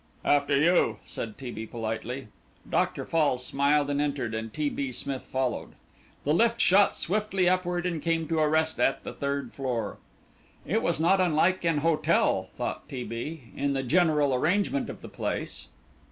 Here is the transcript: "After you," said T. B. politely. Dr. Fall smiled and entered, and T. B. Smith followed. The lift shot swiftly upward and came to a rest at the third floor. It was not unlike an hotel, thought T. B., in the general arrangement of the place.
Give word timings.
"After 0.25 0.57
you," 0.59 0.97
said 1.05 1.37
T. 1.37 1.51
B. 1.51 1.67
politely. 1.67 2.29
Dr. 2.67 3.05
Fall 3.05 3.37
smiled 3.37 3.87
and 3.91 4.01
entered, 4.01 4.33
and 4.33 4.51
T. 4.51 4.67
B. 4.67 4.91
Smith 4.91 5.21
followed. 5.21 5.73
The 6.23 6.33
lift 6.33 6.59
shot 6.59 6.95
swiftly 6.95 7.47
upward 7.47 7.85
and 7.85 8.01
came 8.01 8.27
to 8.29 8.39
a 8.39 8.49
rest 8.49 8.79
at 8.79 9.03
the 9.03 9.13
third 9.13 9.53
floor. 9.53 9.99
It 10.65 10.81
was 10.81 10.99
not 10.99 11.21
unlike 11.21 11.63
an 11.65 11.77
hotel, 11.85 12.49
thought 12.57 12.89
T. 12.89 13.03
B., 13.03 13.51
in 13.55 13.73
the 13.73 13.83
general 13.83 14.33
arrangement 14.33 14.89
of 14.89 15.01
the 15.01 15.07
place. 15.07 15.67